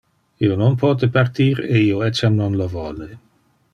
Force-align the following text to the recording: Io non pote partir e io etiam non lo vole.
Io 0.45 0.55
non 0.61 0.77
pote 0.83 1.09
partir 1.17 1.61
e 1.75 1.83
io 1.89 2.01
etiam 2.07 2.41
non 2.41 2.59
lo 2.63 2.69
vole. 2.77 3.11